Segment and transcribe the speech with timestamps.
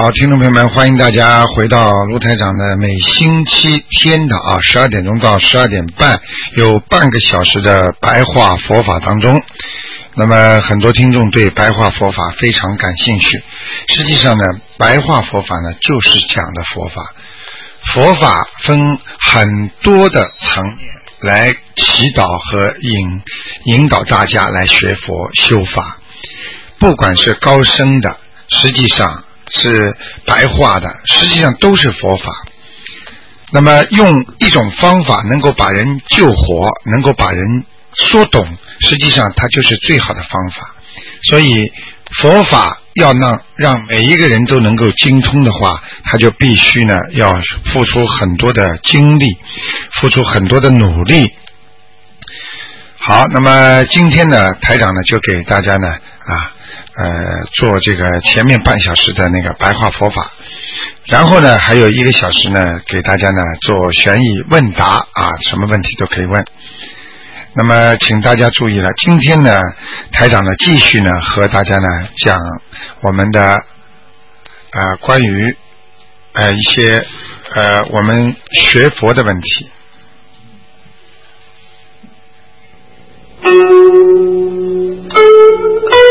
[0.00, 6.20] 好，听众朋友们，欢迎大家回到卢台长的每星期天的啊十二点钟到十二点半
[6.56, 9.42] 有半个小时的白话佛法当中。
[10.14, 13.42] 那么很多听众对白话佛法非常感兴趣。
[13.88, 14.44] 实际上呢，
[14.76, 16.94] 白话佛法呢就是讲的佛法。
[17.92, 18.78] 佛法分
[19.18, 20.78] 很多的层面
[21.22, 23.22] 来祈祷和引
[23.64, 25.98] 引导大家来学佛修法，
[26.78, 28.16] 不管是高深的，
[28.48, 29.24] 实际上。
[29.50, 29.96] 是
[30.26, 32.24] 白话的，实际上都是佛法。
[33.50, 38.46] 那么用一种方法能够把人救活，能够把人说懂，
[38.80, 40.74] 实际上它就是最好的方法。
[41.22, 41.50] 所以
[42.20, 47.30] 佛法要让让每一个人都能够精通的话，他就必须呢要
[47.72, 49.26] 付出很多的精力，
[50.00, 51.32] 付出很多的努力。
[52.98, 56.52] 好，那么今天呢，台长呢就给大家呢啊。
[57.00, 60.32] 呃，做这个前面半小时的那个白话佛法，
[61.04, 66.44] 然后呢，还有一个小时呢，给大家呢做悬疑问答啊，什么问题都可以问。
[67.54, 69.60] 那么，请大家注意了，今天呢，
[70.10, 71.86] 台长呢继续呢和大家呢
[72.16, 72.36] 讲
[73.02, 73.62] 我们的
[74.70, 75.56] 啊关于
[76.32, 77.06] 呃一些
[77.54, 79.70] 呃我们学佛的问题。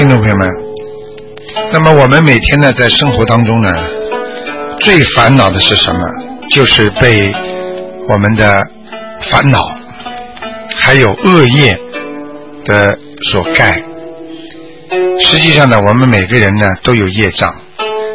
[0.00, 0.48] 听众朋友们，
[1.74, 3.70] 那么我们每天呢，在生活当中呢，
[4.80, 6.00] 最烦恼的是什么？
[6.50, 7.30] 就是被
[8.08, 8.66] 我们的
[9.30, 9.58] 烦恼
[10.78, 11.78] 还有恶业
[12.64, 12.98] 的
[13.30, 13.78] 所盖。
[15.22, 17.54] 实际上呢，我们每个人呢都有业障。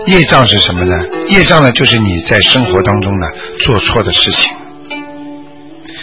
[0.07, 1.05] 业障是什么呢？
[1.29, 3.27] 业障呢，就是你在生活当中呢
[3.59, 4.51] 做错的事情。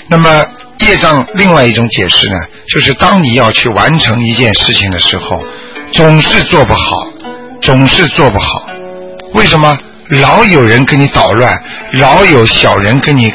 [0.08, 0.46] 那么
[0.78, 2.36] 业障另外一种解释呢，
[2.68, 5.42] 就是当你要去完成一件事情的时候，
[5.94, 6.80] 总是做不好，
[7.60, 8.66] 总是做不好。
[9.34, 9.76] 为什么？
[10.20, 11.58] 老有人跟你捣乱，
[11.94, 13.32] 老有小人跟你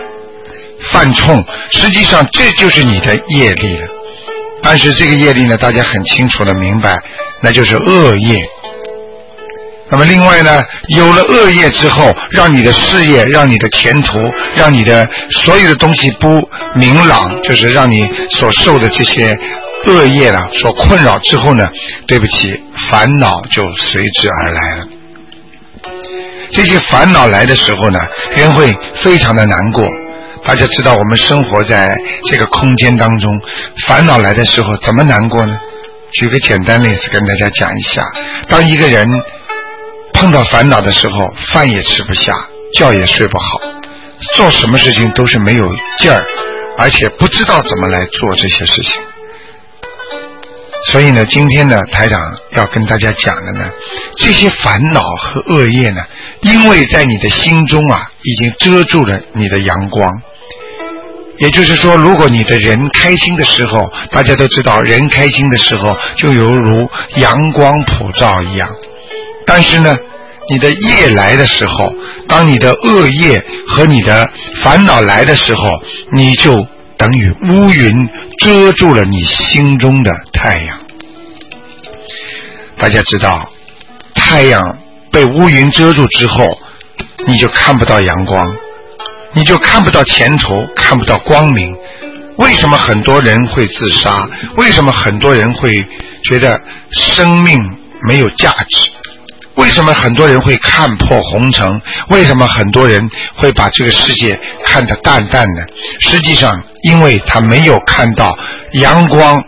[0.91, 3.87] 犯冲，实际上这就是你的业力了。
[4.61, 6.95] 但是这个业力呢，大家很清楚的明白，
[7.41, 8.35] 那就是恶业。
[9.89, 14.19] 那么另外呢，有了恶业之后，让你的事业、让你的前途、
[14.55, 19.33] 让你的所有的东西不明朗，就是让你所受的这些
[19.87, 21.67] 恶业啊所困扰之后呢，
[22.05, 22.53] 对不起，
[22.91, 24.87] 烦恼就随之而来了。
[26.51, 27.99] 这些烦恼来的时候呢，
[28.35, 29.83] 人会非常的难过。
[30.45, 31.93] 大家知道，我们生活在
[32.25, 33.29] 这个空间当中，
[33.87, 35.57] 烦恼来的时候怎么难过呢？
[36.13, 38.01] 举个简单例子跟大家讲一下：
[38.47, 39.05] 当一个人
[40.13, 42.33] 碰到烦恼的时候，饭也吃不下，
[42.73, 43.59] 觉也睡不好，
[44.35, 45.65] 做什么事情都是没有
[45.99, 46.25] 劲儿，
[46.77, 49.01] 而且不知道怎么来做这些事情。
[50.85, 52.19] 所以呢，今天呢，台长
[52.51, 53.69] 要跟大家讲的呢，
[54.17, 56.01] 这些烦恼和恶业呢，
[56.41, 60.07] 因为在你的心中啊，已经遮住了你的阳光。
[61.39, 68.69] 也就是说，如果你的人开心的时候，大家都知道，人开心的时候就犹如阳光普照一样。
[69.45, 69.95] 但是呢，
[70.49, 71.93] 你的业来的时候，
[72.27, 74.27] 当你的恶业和你的
[74.63, 75.71] 烦恼来的时候，
[76.13, 76.65] 你就
[76.97, 77.93] 等于乌云
[78.39, 80.79] 遮住了你心中的太阳。
[82.79, 83.49] 大家知道，
[84.15, 84.59] 太阳
[85.11, 86.45] 被乌云遮住之后，
[87.27, 88.55] 你就看不到阳光，
[89.33, 91.75] 你就看不到前途，看不到光明。
[92.37, 94.15] 为什么很多人会自杀？
[94.57, 95.73] 为什么很多人会
[96.23, 96.61] 觉得
[96.91, 97.59] 生命
[98.07, 98.91] 没有价值？
[99.57, 101.81] 为什么很多人会看破红尘？
[102.09, 103.01] 为什么很多人
[103.35, 105.67] 会把这个世界看得淡淡的？
[105.99, 108.29] 实际上，因为他没有看到
[108.73, 109.43] 阳光。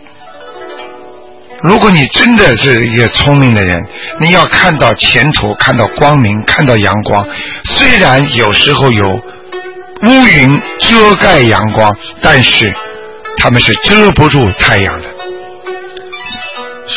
[1.62, 3.82] 如果你真的是一个聪明的人，
[4.18, 7.24] 你要看到前途，看到光明，看到阳光。
[7.76, 12.72] 虽然有时候有乌云遮盖阳光，但是
[13.36, 15.08] 他们是遮不住太阳的。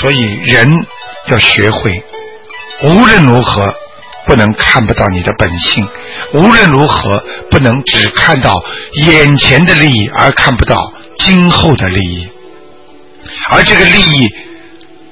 [0.02, 0.68] 所以，人
[1.28, 2.04] 要学会。
[2.82, 3.74] 无论如何
[4.26, 5.88] 不能看不到你的本性，
[6.34, 8.62] 无论如何不能只看到
[9.06, 12.30] 眼前的利益而看不到今后的利益，
[13.52, 14.28] 而这个利益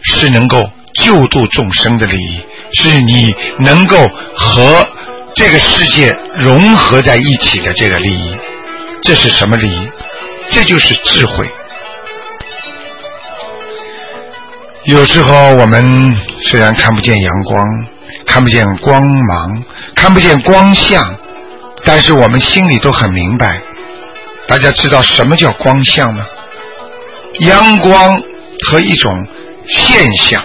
[0.02, 2.42] 是能够救度众生的利益，
[2.74, 3.98] 是你能够
[4.36, 4.86] 和
[5.36, 8.36] 这个世界融合在一起的这个利益。
[9.04, 9.90] 这是什么利益？
[10.52, 11.50] 这就是智慧。
[14.86, 16.12] 有时候我们
[16.50, 17.86] 虽然看不见阳光，
[18.26, 19.64] 看不见光芒，
[19.94, 21.00] 看不见光相，
[21.86, 23.62] 但是我们心里都很明白。
[24.48, 26.26] 大家知道什么叫光相吗？
[27.42, 28.20] 阳光
[28.68, 29.28] 和一种
[29.68, 30.44] 现象，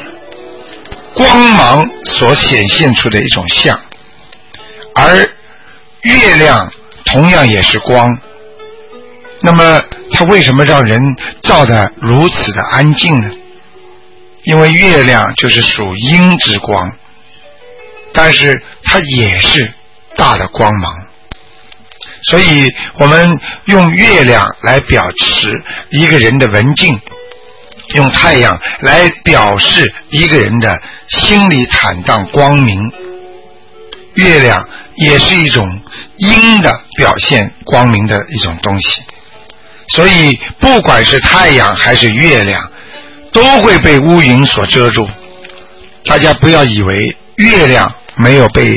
[1.15, 3.75] 光芒所显现出的一种相，
[4.95, 5.17] 而
[6.03, 6.71] 月亮
[7.07, 8.19] 同样也是光。
[9.41, 9.81] 那么
[10.13, 11.01] 它为什么让人
[11.41, 13.31] 照得如此的安静呢？
[14.47, 16.97] 因为月亮就是属阴之光，
[18.13, 19.73] 但是它也是
[20.17, 21.07] 大的光芒，
[22.23, 26.97] 所以我们用月亮来表示一个人的文静，
[27.97, 32.81] 用太阳来表示一个人的心里坦荡光明。
[34.15, 35.69] 月亮也是一种
[36.19, 39.03] 阴的表现光明的一种东西，
[39.89, 42.71] 所以不管是太阳还是月亮。
[43.37, 45.07] 都会被乌云所遮住。
[46.07, 48.73] 大家不要以为月亮没有被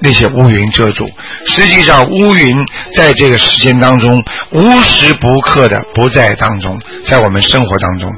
[0.00, 1.08] 那些乌云遮住，
[1.46, 2.52] 实际上乌云
[2.96, 4.20] 在这个时间当中
[4.50, 8.12] 无时不刻的不在当中，在我们生活当中。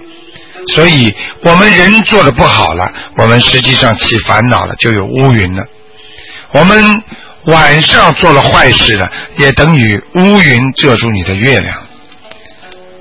[0.75, 5.63] 所以我们人做的不好了，我们实际上起烦恼了，就有乌云了。
[6.53, 7.03] 我们
[7.45, 9.07] 晚上做了坏事了，
[9.37, 11.86] 也等于乌云遮住你的月亮。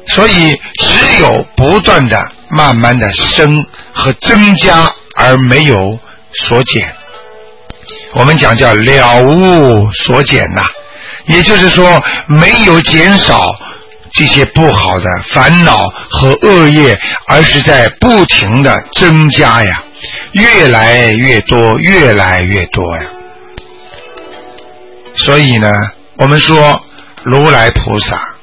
[0.08, 6.00] 所以，只有不断的、慢慢的升和增加，而没有
[6.48, 6.96] 所减。
[8.14, 10.64] 我们讲叫了无所减呐，
[11.26, 13.46] 也就是说，没有减少
[14.14, 16.98] 这些不好的烦恼和恶业，
[17.28, 19.84] 而是在不停的增加呀，
[20.34, 23.04] 越来越多，越来越多呀。
[25.16, 25.70] 所以呢，
[26.18, 26.80] 我们说
[27.24, 28.36] 如来菩萨，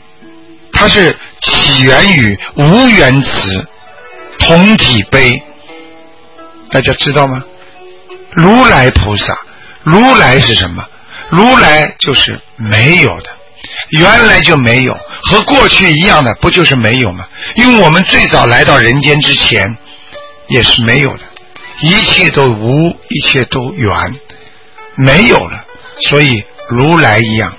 [0.72, 1.16] 他是。
[1.42, 3.66] 起源于无缘慈，
[4.38, 5.42] 同体悲，
[6.70, 7.42] 大家知道吗？
[8.32, 9.36] 如来菩萨，
[9.84, 10.84] 如来是什么？
[11.30, 13.30] 如来就是没有的，
[13.90, 17.26] 原来就没有，和过去一样的，不就是没有吗？
[17.56, 19.76] 因为我们最早来到人间之前，
[20.48, 21.20] 也是没有的，
[21.80, 23.92] 一切都无，一切都缘，
[24.96, 25.64] 没有了，
[26.08, 27.52] 所以如来一样。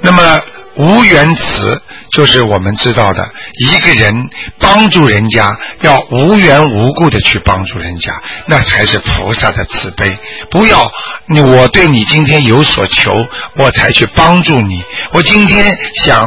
[0.00, 0.42] 那么
[0.76, 1.80] 无缘慈。
[2.12, 3.26] 就是我们知道的，
[3.58, 4.14] 一个人
[4.58, 8.12] 帮助人家，要无缘无故的去帮助人家，
[8.46, 10.14] 那才是菩萨的慈悲。
[10.50, 10.78] 不要
[11.42, 13.10] 我对你今天有所求，
[13.56, 14.84] 我才去帮助你。
[15.14, 16.22] 我今天想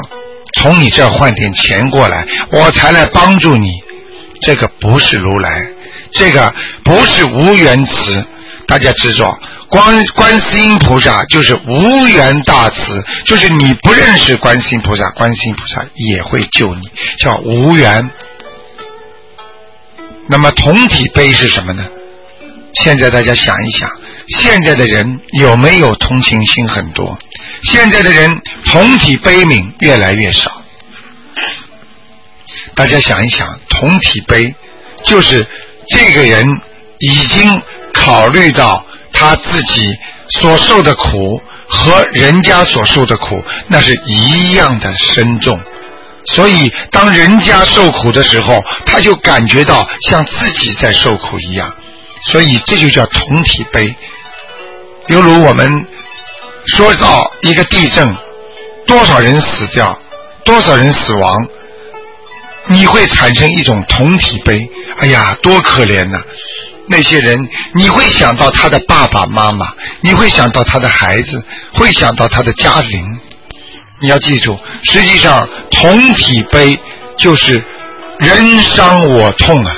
[0.59, 3.67] 从你这换点钱过来，我才来帮助你。
[4.41, 5.51] 这个不是如来，
[6.13, 6.51] 这个
[6.83, 8.25] 不是无缘慈。
[8.67, 9.37] 大家知道。
[9.75, 16.89] 观观世音菩萨就是无缘大慈，就是你不认识观世音菩萨，观世音菩萨也会救你，
[17.19, 18.09] 叫无缘。
[20.29, 21.85] 那么同体悲是什么呢？
[22.75, 23.89] 现在大家想一想，
[24.29, 27.19] 现在的人有没有同情心很多？
[27.63, 30.49] 现在的人同体悲悯越来越少。
[32.75, 34.55] 大家想一想，同体悲
[35.03, 35.45] 就是
[35.89, 36.45] 这个人
[36.99, 37.61] 已经
[37.93, 38.81] 考虑到。
[39.15, 39.87] 他自己
[40.41, 45.59] 所受的苦和人家所受的苦，那是一样的深重。
[46.27, 51.71] 所以，当人家受苦的时候，他就感觉到像自己在受苦一样。
[52.31, 53.95] 所以，这就叫同体悲。
[55.09, 55.71] 犹如我们
[56.75, 58.15] 说到一个地震，
[58.87, 59.97] 多少人死掉，
[60.43, 61.31] 多少人死亡，
[62.69, 64.57] 你会产生一种同体悲。
[64.97, 66.19] 哎呀，多可怜呐！
[66.87, 67.35] 那些人，
[67.73, 69.65] 你会想到他的爸爸妈妈，
[70.01, 73.19] 你会想到他的孩子，会想到他的家庭。
[74.01, 76.77] 你要记住，实际上同体悲
[77.17, 77.63] 就是
[78.19, 79.75] 人伤我痛啊，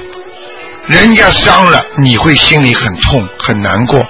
[0.87, 4.05] 人家伤了，你会心里很痛很难过，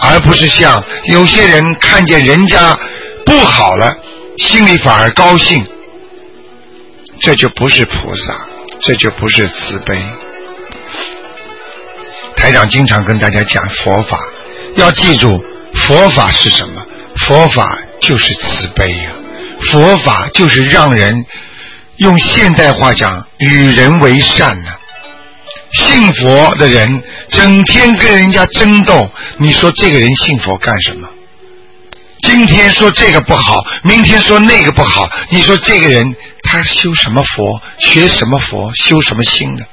[0.00, 2.76] 而不是像有些人看见人家
[3.24, 3.96] 不好了，
[4.36, 5.64] 心里反而高兴。
[7.20, 8.48] 这就不是菩萨，
[8.80, 10.04] 这就不是慈悲。
[12.42, 14.18] 台长经常跟大家讲佛法，
[14.76, 15.40] 要记住
[15.84, 16.84] 佛法是什么？
[17.24, 19.10] 佛法就是慈悲呀！
[19.70, 21.24] 佛法就是让人
[21.98, 24.70] 用现代话讲，与人为善呢。
[25.74, 29.08] 信佛的人整天跟人家争斗，
[29.38, 31.08] 你说这个人信佛干什么？
[32.24, 37.62] 今天说这个不好，明天说那个不好，你说这个人他修什么佛？
[37.78, 38.68] 学什么佛？
[38.74, 39.64] 修什么心呢？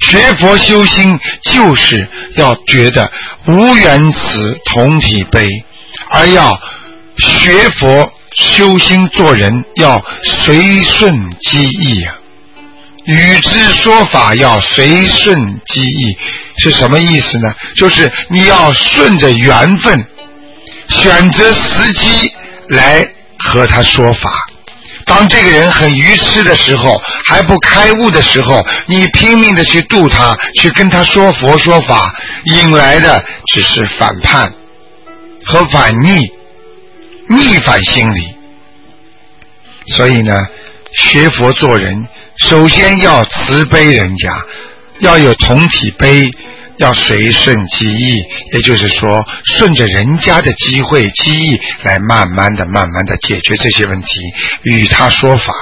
[0.00, 3.10] 学佛修心就是要觉得
[3.46, 5.46] 无缘此同体悲，
[6.10, 6.50] 而要
[7.18, 12.16] 学佛修心做人要随顺机意啊。
[13.04, 16.16] 与之说法要随顺机意，
[16.58, 17.52] 是什么意思呢？
[17.74, 20.06] 就是你要顺着缘分，
[20.88, 22.32] 选择时机
[22.68, 23.06] 来
[23.38, 24.30] 和他说法。
[25.10, 32.14] 当这个人很愚痴的时候，还不开悟的时候，你拼命的去度他，去跟他说佛说法，
[32.44, 34.54] 引来的只是反叛
[35.44, 36.30] 和反逆、
[37.28, 38.36] 逆反心理。
[39.96, 40.32] 所以呢，
[41.00, 42.06] 学佛做人。
[42.48, 44.28] 首先要慈悲人家，
[45.00, 46.24] 要有同体悲，
[46.80, 48.14] 要随顺机意，
[48.52, 54.08] 也就是说，顺着人家的机会机意来，慢慢的、慢慢的解决这些问题，
[54.62, 55.52] 与他说法。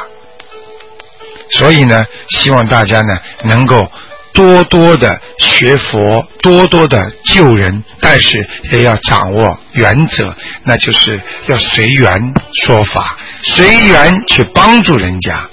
[1.50, 3.90] 所以呢，希望大家呢能够
[4.32, 10.32] 多多的学佛，多多的救人，但是也要掌握原则，
[10.62, 12.32] 那就是要随缘
[12.64, 15.48] 说法，随缘去帮助人家。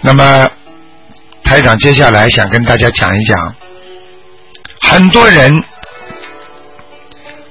[0.00, 0.50] 那么，
[1.52, 3.54] 台长接下来想跟大家讲一讲，
[4.88, 5.62] 很多人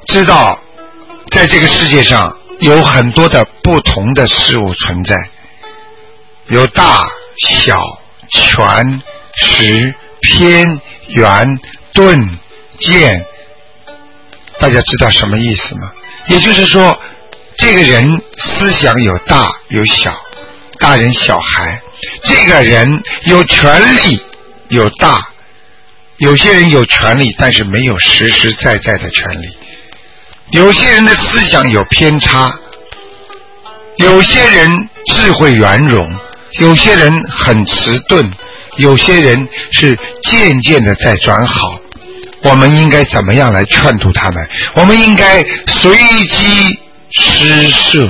[0.08, 0.58] 知道，
[1.30, 5.16] 在这个世界上有很多的不同的事物存在，
[6.48, 7.00] 有大
[7.38, 7.80] 小、
[8.32, 9.04] 全、
[9.40, 11.48] 实、偏、圆、
[11.94, 12.40] 钝、
[12.80, 13.24] 剑，
[14.60, 15.92] 大家知道什么意思吗？
[16.28, 17.00] 也就是说，
[17.60, 18.04] 这个人
[18.40, 20.12] 思想有大有小，
[20.80, 21.80] 大人小孩。
[22.24, 22.90] 这个人
[23.26, 24.20] 有权利，
[24.70, 25.18] 有大；
[26.18, 29.48] 有些人有权利，但是没有实实在在的权利。
[30.52, 32.52] 有些人的思想有偏差，
[33.98, 34.72] 有些人
[35.08, 36.14] 智慧圆融，
[36.60, 38.30] 有些人很迟钝，
[38.78, 41.80] 有些人是渐渐的在转好。
[42.44, 44.50] 我们应该怎么样来劝度他们？
[44.76, 45.96] 我们应该随
[46.30, 46.80] 机
[47.12, 48.06] 施设。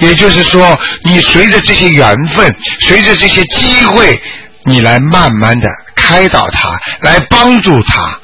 [0.00, 4.20] 也就是说，你随着这些缘分，随着这些机会，
[4.64, 8.20] 你来慢慢的开导他，来帮助他。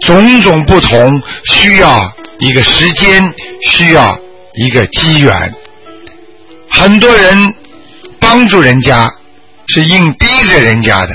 [0.00, 1.10] 种种不同，
[1.50, 2.00] 需要
[2.38, 3.22] 一个时间，
[3.68, 4.18] 需要
[4.54, 5.54] 一个机缘。
[6.68, 7.54] 很多人
[8.18, 9.08] 帮助人家
[9.68, 11.08] 是硬逼着人家的，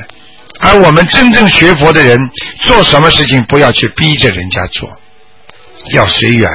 [0.60, 2.18] 而我们真正学佛的人，
[2.66, 4.90] 做什么事情不要去逼着人家做，
[5.94, 6.50] 要随缘。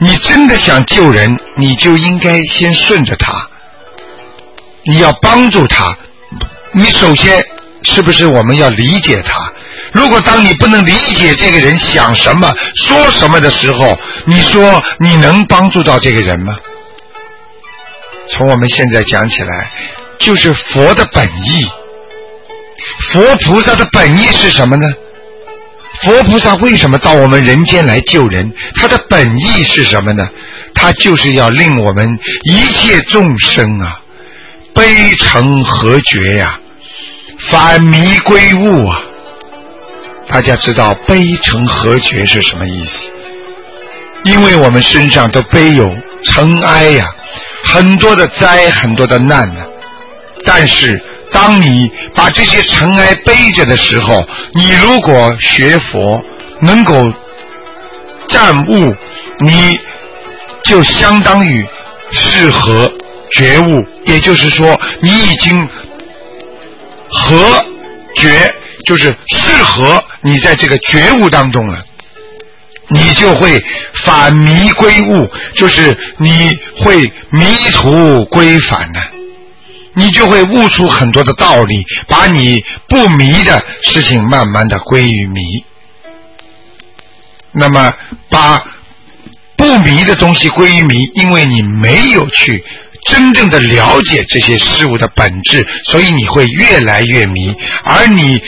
[0.00, 3.48] 你真的想救人，你就应该先顺着他。
[4.84, 5.84] 你要帮助他，
[6.72, 7.42] 你首先
[7.82, 9.52] 是不是我们要理解他？
[9.92, 16.56] 如果当你不能理解这个人想什么、说什么的时候，你说你能帮助到这个人吗？
[18.30, 19.70] 从我们现在讲起来，
[20.20, 21.66] 就是佛的本意。
[23.12, 24.86] 佛菩萨的本意是什么呢？
[26.04, 28.52] 佛菩萨为什么到我们人间来救人？
[28.76, 30.28] 他的本意是什么呢？
[30.74, 34.00] 他就是要令我们一切众生啊，
[34.72, 34.84] 悲
[35.18, 36.60] 成何觉呀，
[37.50, 39.00] 反迷归悟啊！
[40.28, 42.98] 大家知道悲成何觉是什么意思？
[44.24, 45.90] 因为我们身上都背有
[46.24, 47.06] 尘埃呀，
[47.64, 49.64] 很多的灾，很多的难呢，
[50.44, 51.02] 但是。
[51.32, 56.22] 当你把这些尘埃背着的时候，你如果学佛
[56.60, 57.06] 能够
[58.28, 58.94] 暂悟，
[59.40, 59.78] 你
[60.64, 61.66] 就相当于
[62.12, 62.90] 适合
[63.32, 65.68] 觉悟，也就是说，你已经
[67.10, 67.64] 合
[68.16, 68.30] 觉，
[68.84, 71.84] 就是适合你在这个觉悟当中了，
[72.88, 73.56] 你就会
[74.04, 79.00] 返迷归悟，就是你会迷途归返呢。
[79.98, 81.74] 你就会悟出很多的道理，
[82.08, 85.40] 把你不迷的事情慢慢的归于迷。
[87.52, 87.92] 那么，
[88.30, 88.62] 把
[89.56, 92.62] 不迷的东西归于迷，因为你没有去
[93.06, 97.54] 真正的了解这些事物的本质，所以你会越来越迷。
[97.84, 98.40] 而你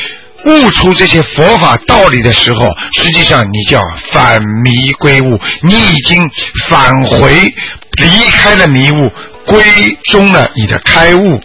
[0.44, 6.30] 悟出这些佛法道理的时候，实际上你叫反迷归悟，你已经
[6.68, 7.34] 返回
[7.98, 9.10] 离开了迷雾。
[9.50, 9.60] 归
[10.04, 11.40] 中了你的开悟，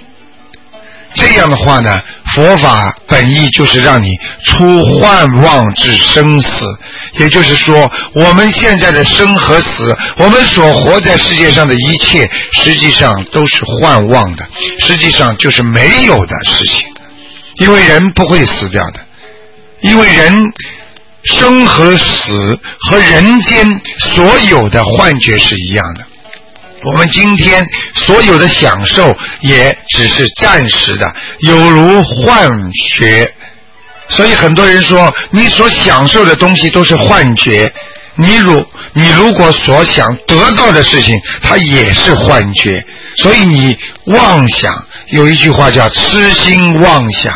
[1.15, 2.00] 这样的话呢，
[2.35, 4.07] 佛法本意就是让你
[4.45, 6.47] 出幻妄之生死，
[7.19, 14.45] 也就是说，我们现在的生和死，我们所活在世界上的一切，实际上都是幻妄的，
[14.81, 16.85] 实际上就是没有的事情。
[17.55, 19.00] 因为人不会死掉的，
[19.81, 20.43] 因为人
[21.24, 23.67] 生和死和人间
[24.13, 26.05] 所有的幻觉是一样的。
[26.86, 27.65] 我们今天
[27.96, 32.50] 所有的享受也只是暂时的，有如幻
[32.98, 33.27] 觉。
[34.10, 37.74] 所以很多人说，你所享受的东西都是幻觉。
[38.18, 38.63] 你如
[38.94, 42.86] 你如果所想得到的事情，它也是幻觉。
[43.18, 43.75] 所以你
[44.06, 44.72] 妄想，
[45.08, 47.34] 有一句话叫痴心妄想，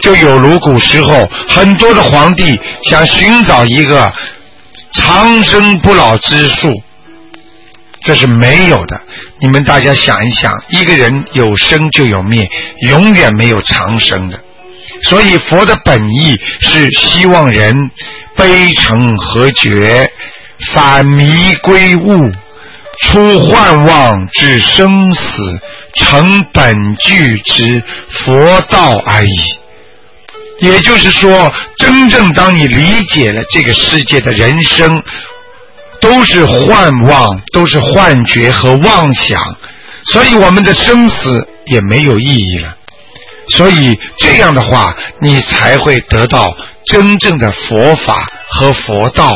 [0.00, 4.10] 就有如古时候很多的皇帝想寻找一个
[4.94, 6.72] 长生不老之术。
[8.04, 9.00] 这是没有的。
[9.40, 12.46] 你们大家想一想，一个人有生就有灭，
[12.88, 14.38] 永远没有长生的。
[15.04, 17.90] 所以佛的本意是希望人
[18.36, 20.08] 悲成和绝，
[20.74, 22.30] 反迷归悟，
[23.02, 25.20] 出幻妄之生死，
[25.94, 27.82] 成本具之
[28.24, 29.30] 佛道而已。
[30.60, 35.02] 也就是说，真正当你理解了这个世界的人生。
[36.04, 39.40] 都是幻妄，都是幻觉和妄想，
[40.04, 42.76] 所以我们的生死也没有意义了。
[43.48, 49.32] 所以这样的话，你才会得到真正的佛法和佛道。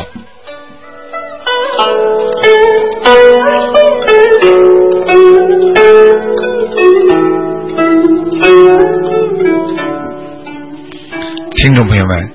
[11.56, 12.32] 听众朋友们，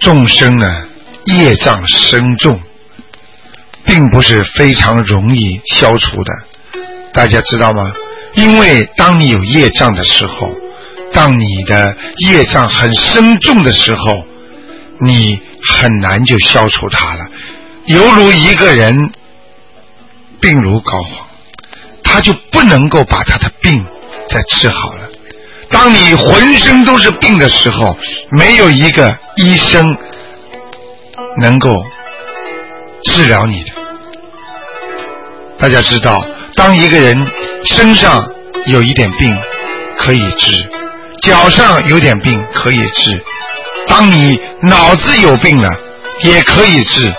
[0.00, 0.66] 众生呢，
[1.26, 2.60] 业障深重。
[3.90, 6.32] 并不是非常容易消除的，
[7.12, 7.92] 大家知道吗？
[8.34, 10.48] 因为当你有业障的时候，
[11.12, 14.24] 当你的业障很深重的时候，
[15.00, 17.26] 你很难就消除它了。
[17.86, 18.94] 犹如一个人
[20.40, 21.24] 病如膏肓，
[22.04, 23.84] 他就不能够把他的病
[24.28, 25.08] 再治好了。
[25.68, 27.96] 当你浑身都是病的时候，
[28.38, 29.84] 没有一个医生
[31.42, 31.74] 能够
[33.02, 33.79] 治疗你的。
[35.60, 36.16] 大家知道，
[36.56, 37.14] 当一个人
[37.66, 38.18] 身上
[38.66, 39.30] 有一点病，
[39.98, 40.52] 可以治；
[41.22, 43.12] 脚上有点病可以治；
[43.86, 45.68] 当你脑子有病了，
[46.22, 47.10] 也可以治；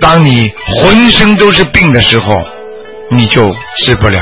[0.00, 2.42] 当你浑身都是病的时候，
[3.10, 3.54] 你就
[3.84, 4.18] 治不了。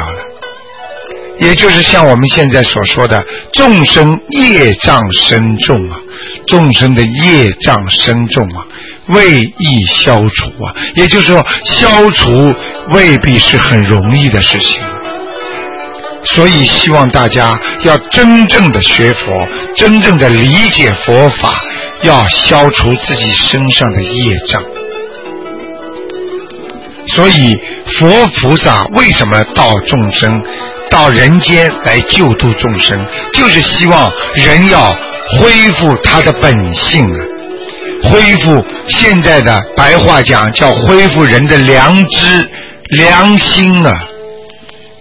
[1.38, 6.00] 也就是像我们现在所说的，众生业障深重啊，
[6.46, 8.64] 众生的业障深重啊。
[9.08, 12.52] 未易消除啊，也就是说，消除
[12.90, 14.80] 未必是很容易的事情。
[16.34, 21.52] 所以，希望大家要真正的学佛，真正的理解佛法，
[22.02, 24.60] 要消除自己身上的业障。
[27.14, 27.56] 所以，
[28.00, 28.08] 佛
[28.40, 30.28] 菩萨为什么到众生、
[30.96, 32.98] 到人间来救度众生，
[33.34, 34.90] 就是希望人要
[35.38, 37.18] 恢复他的本性啊。
[38.04, 42.50] 恢复现在的白话讲叫恢复人的良知、
[42.92, 43.92] 良心啊！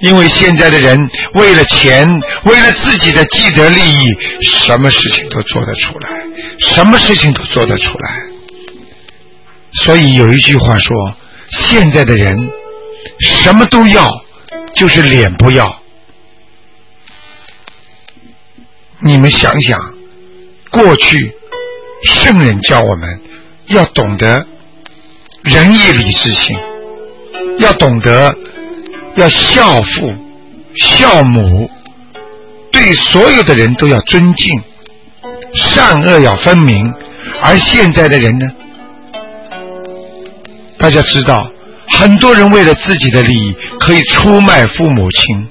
[0.01, 0.97] 因为现在的人
[1.36, 2.12] 为了钱，
[2.43, 4.10] 为了自己的既得利益，
[4.43, 6.10] 什么事情都做得出来，
[6.60, 8.19] 什么事情都做得出来。
[9.86, 10.93] 所以有一句话说：
[11.51, 12.49] 现在的人
[13.21, 14.05] 什么都要，
[14.75, 15.65] 就是脸不要。
[19.07, 19.79] 你们想想，
[20.71, 21.31] 过去。
[22.05, 23.21] 圣人教我们
[23.67, 24.45] 要懂得
[25.43, 26.57] 仁义礼智信，
[27.59, 28.35] 要懂得
[29.15, 30.11] 要孝父
[30.77, 31.69] 孝母，
[32.71, 34.51] 对所有的人都要尊敬，
[35.53, 36.83] 善恶要分明。
[37.43, 38.47] 而现在的人呢，
[40.79, 41.47] 大家知道，
[41.89, 45.47] 很多人为了自己的利益，可以出卖父母亲，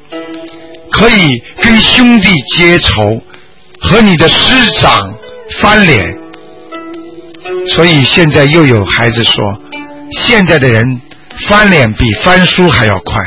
[0.91, 3.21] 可以跟兄弟结仇，
[3.85, 5.15] 和你的师长
[5.61, 6.19] 翻脸。
[7.71, 9.43] 所以现在又有孩子说，
[10.19, 11.01] 现在的人
[11.49, 13.21] 翻脸比翻书还要快。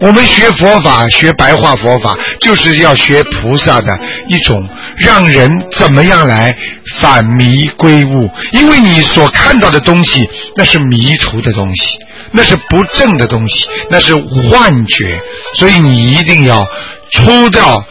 [0.00, 6.54] 我们学佛法，学白话佛法，就是要学菩萨的一种让人怎么样来
[7.00, 8.28] 反迷归悟。
[8.52, 11.96] 因为你所看到的东西，那是迷途的东西，
[12.32, 15.18] 那是不正的东西，那是幻觉。
[15.58, 16.66] 所以你一定要
[17.12, 17.82] 出掉，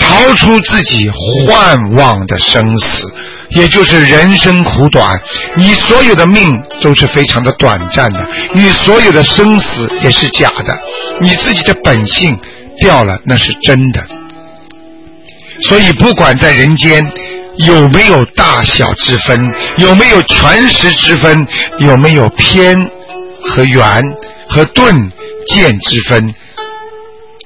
[0.00, 1.08] 逃出自己
[1.48, 3.12] 幻望的生死，
[3.50, 5.08] 也就是人生苦短。
[5.56, 6.52] 你所有的命
[6.82, 10.76] 都是非常的短暂的，你所有的生死也是假的，
[11.20, 12.38] 你自己的本性
[12.80, 14.04] 掉了那是真的。
[15.68, 17.04] 所以不管在人间
[17.58, 21.46] 有没有大小之分，有没有全实之分，
[21.78, 22.76] 有没有偏
[23.42, 24.02] 和圆
[24.48, 25.10] 和钝
[25.46, 26.34] 剑之分，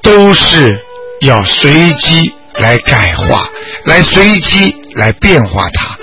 [0.02, 0.72] 都是。
[1.22, 3.48] 要随机来改化，
[3.84, 5.96] 来随机来变化它，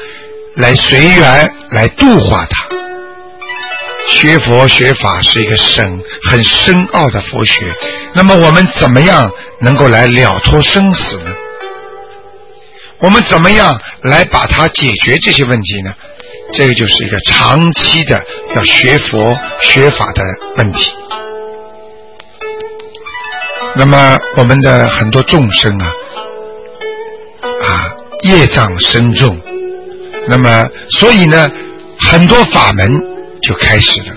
[0.55, 2.75] 来随缘来度化它。
[4.07, 7.65] 学佛学法是一个深很深奥的佛学，
[8.15, 9.29] 那么我们怎么样
[9.61, 11.31] 能够来了脱生死呢？
[12.99, 15.91] 我们怎么样来把它解决这些问题呢？
[16.53, 18.23] 这个就是一个长期的
[18.55, 20.23] 要学佛学法的
[20.57, 20.91] 问题。
[23.75, 25.91] 那么我们的很多众生啊，
[27.67, 27.91] 啊
[28.23, 29.39] 业障深重，
[30.27, 30.65] 那么
[30.99, 31.47] 所以呢，
[31.99, 32.89] 很多法门
[33.41, 34.15] 就开始了。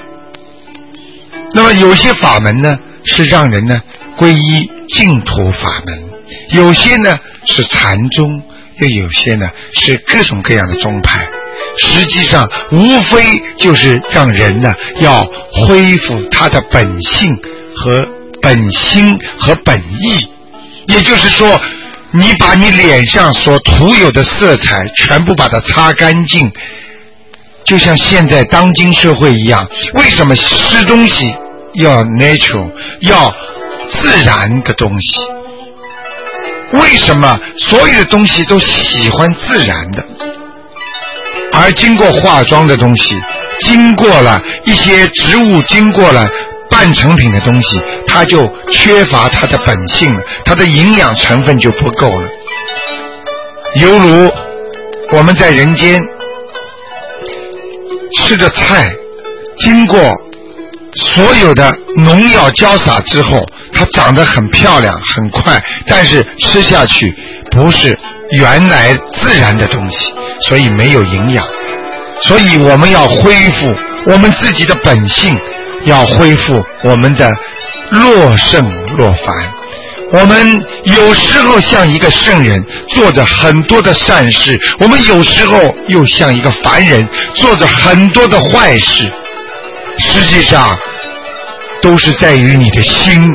[1.55, 3.81] 那么有些法门呢是让人呢
[4.19, 6.11] 皈依净土法门，
[6.51, 7.15] 有些呢
[7.45, 8.43] 是禅宗。
[8.81, 11.29] 又有些呢是各种各样的宗派，
[11.77, 13.25] 实际上无非
[13.59, 17.37] 就是让人呢要恢复他的本性
[17.75, 18.07] 和
[18.41, 20.29] 本心和本意，
[20.87, 21.61] 也就是说，
[22.13, 26.51] 你把你脸上所涂有的色彩全部把它擦干净，
[27.65, 31.27] 就像现在当今社会一样，为什么吃东西
[31.75, 32.71] 要 natural，
[33.03, 33.29] 要
[34.01, 35.19] 自然的东西？
[36.73, 40.05] 为什么所有的东西都喜欢自然的，
[41.53, 43.15] 而经过化妆的东西，
[43.61, 46.27] 经过了一些植物，经过了
[46.71, 52.29] 半成品的东西，它就缺乏它的本性了，它的营养成分就不够了。
[53.81, 54.31] 犹如
[55.13, 55.99] 我们在人间
[58.19, 58.89] 吃的菜，
[59.59, 59.99] 经过
[60.95, 63.47] 所有的农药浇洒之后。
[63.71, 67.15] 它长得很漂亮，很快，但是吃下去
[67.53, 67.97] 不是
[68.31, 70.07] 原来自然的东西，
[70.49, 71.47] 所以没有营养。
[72.23, 73.73] 所以我们要恢复
[74.07, 75.33] 我们自己的本性，
[75.85, 77.29] 要恢复我们的
[77.91, 79.53] 若圣若凡。
[80.11, 82.65] 我们有时候像一个圣人，
[82.95, 89.05] 做着很多的善事；我们有时候又像一个凡人，做着很多的坏事。
[89.99, 90.75] 实际上，
[91.83, 93.31] 都是在于你的心。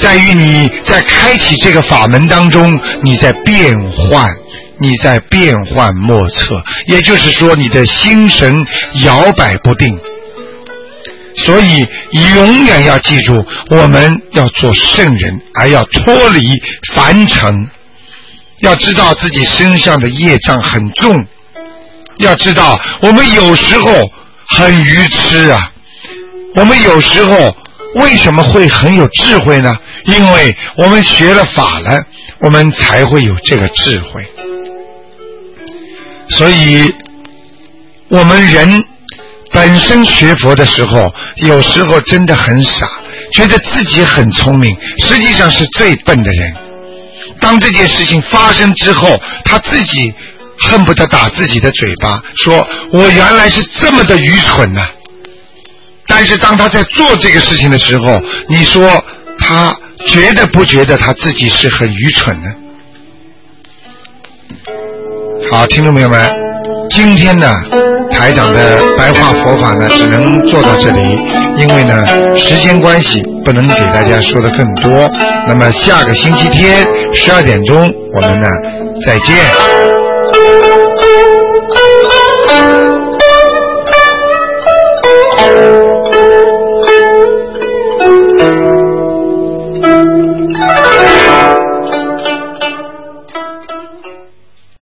[0.00, 4.30] 在于你在开启这个法门当中，你在变换，
[4.80, 6.54] 你在变幻莫测，
[6.86, 8.64] 也就是说，你的心神
[9.02, 9.98] 摇摆不定。
[11.44, 11.86] 所以，
[12.34, 16.40] 永远要记住，我们要做圣人，而要脱离
[16.94, 17.68] 凡尘。
[18.60, 21.24] 要知道自己身上的业障很重，
[22.16, 23.92] 要知道我们有时候
[24.48, 25.72] 很愚痴啊，
[26.56, 27.56] 我们有时候
[27.94, 29.72] 为什么会很有智慧呢？
[30.06, 32.04] 因为我们学了法了，
[32.40, 34.26] 我们才会有这个智慧。
[36.30, 36.92] 所以，
[38.08, 38.84] 我们人
[39.58, 42.88] 本身学佛的时候，有时候真的很傻，
[43.32, 46.54] 觉得自己很聪明，实际上是最笨的人。
[47.40, 50.14] 当这件事情发生之后，他自己
[50.60, 54.86] 恨不得打自己的嘴巴，说我原来是这么的愚蠢呐。
[56.06, 59.04] 但是当他在做这个事情的时候，你说
[59.40, 59.76] 他。
[60.06, 62.46] 觉得不觉得他自己是很愚蠢呢？
[65.50, 66.30] 好，听众朋友们，
[66.90, 67.46] 今天呢，
[68.12, 71.00] 台长的白话佛法呢，只能做到这里，
[71.60, 72.04] 因为呢，
[72.36, 75.08] 时间关系，不能给大家说的更多。
[75.46, 77.76] 那么下个星期天十二点钟，
[78.14, 78.48] 我们呢
[79.06, 79.36] 再见。